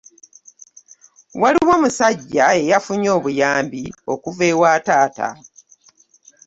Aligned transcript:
Waliwo 1.41 1.71
omusajja 1.77 2.45
eyafunye 2.59 3.09
obuyambi 3.17 3.83
okuva 4.13 4.43
ewa 4.51 4.71
taata. 4.85 5.29